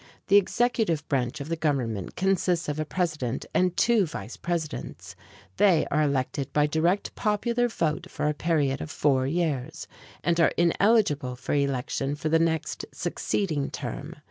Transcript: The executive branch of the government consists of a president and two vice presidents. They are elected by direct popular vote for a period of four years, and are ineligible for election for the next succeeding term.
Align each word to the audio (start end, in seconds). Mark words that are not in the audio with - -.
The 0.29 0.35
executive 0.37 1.07
branch 1.07 1.39
of 1.41 1.47
the 1.47 1.55
government 1.55 2.15
consists 2.15 2.67
of 2.67 2.79
a 2.79 2.85
president 2.85 3.45
and 3.53 3.77
two 3.77 4.07
vice 4.07 4.35
presidents. 4.35 5.15
They 5.57 5.85
are 5.91 6.01
elected 6.01 6.51
by 6.53 6.65
direct 6.65 7.13
popular 7.13 7.67
vote 7.67 8.09
for 8.09 8.27
a 8.27 8.33
period 8.33 8.81
of 8.81 8.89
four 8.89 9.27
years, 9.27 9.85
and 10.23 10.39
are 10.39 10.53
ineligible 10.57 11.35
for 11.35 11.53
election 11.53 12.15
for 12.15 12.29
the 12.29 12.39
next 12.39 12.83
succeeding 12.91 13.69
term. 13.69 14.15